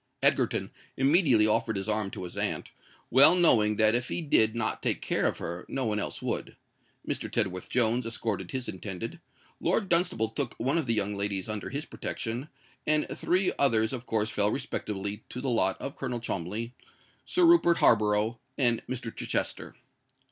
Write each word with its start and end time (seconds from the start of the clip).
Egerton 0.23 0.71
immediately 0.97 1.45
offered 1.45 1.75
his 1.77 1.87
arm 1.87 2.09
to 2.09 2.23
his 2.23 2.35
aunt, 2.35 2.71
well 3.11 3.35
knowing 3.35 3.75
that 3.75 3.93
if 3.93 4.07
he 4.07 4.19
did 4.19 4.55
not 4.55 4.81
take 4.81 4.99
care 4.99 5.27
of 5.27 5.37
her 5.37 5.63
no 5.69 5.85
one 5.85 5.99
else 5.99 6.23
would: 6.23 6.57
Mr. 7.07 7.31
Tedworth 7.31 7.69
Jones 7.69 8.07
escorted 8.07 8.49
his 8.49 8.67
intended; 8.67 9.19
Lord 9.59 9.89
Dunstable 9.89 10.29
took 10.29 10.55
one 10.55 10.79
of 10.79 10.87
the 10.87 10.95
young 10.95 11.13
ladies 11.13 11.47
under 11.47 11.69
his 11.69 11.85
protection; 11.85 12.49
and 12.87 13.03
the 13.07 13.15
three 13.15 13.51
others 13.59 13.93
of 13.93 14.07
course 14.07 14.31
fell 14.31 14.49
respectively 14.49 15.23
to 15.29 15.39
the 15.39 15.51
lot 15.51 15.79
of 15.79 15.95
Colonel 15.95 16.19
Cholmondeley, 16.19 16.73
Sir 17.23 17.45
Rupert 17.45 17.77
Harborough, 17.77 18.39
and 18.57 18.81
Mr. 18.89 19.15
Chichester. 19.15 19.75